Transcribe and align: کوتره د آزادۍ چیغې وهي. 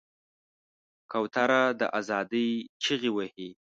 کوتره 1.11 1.61
د 1.79 1.81
آزادۍ 1.99 2.49
چیغې 2.83 3.11
وهي. 3.13 3.49